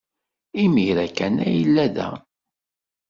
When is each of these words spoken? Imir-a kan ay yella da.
Imir-a 0.63 1.07
kan 1.17 1.35
ay 1.45 1.53
yella 1.57 1.85
da. 1.95 2.09